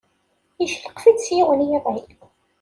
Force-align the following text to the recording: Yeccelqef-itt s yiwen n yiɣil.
Yeccelqef-itt 0.61 1.21
s 1.25 1.27
yiwen 1.35 1.59
n 1.63 1.67
yiɣil. 1.69 2.05